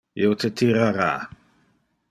Io 0.21 0.29
te 0.43 0.49
tirara. 0.61 1.11